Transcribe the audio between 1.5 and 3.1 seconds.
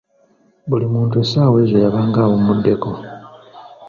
ezo yabanga awummuddeko.